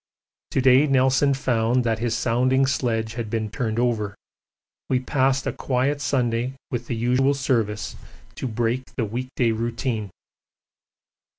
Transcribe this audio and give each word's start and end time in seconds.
To 0.49 0.61
day 0.61 0.87
Nelson 0.87 1.35
found 1.35 1.83
that 1.83 1.99
his 1.99 2.17
sounding 2.17 2.65
sledge 2.65 3.13
had 3.13 3.29
been 3.29 3.51
turned 3.51 3.77
over. 3.77 4.15
We 4.89 4.99
passed 4.99 5.45
a 5.45 5.53
quiet 5.53 6.01
Sunday 6.01 6.53
with 6.71 6.87
the 6.87 6.95
usual 6.95 7.35
Service 7.35 7.95
to 8.33 8.47
break 8.47 8.95
the 8.95 9.05
week 9.05 9.27
day 9.35 9.51
routine. 9.51 10.09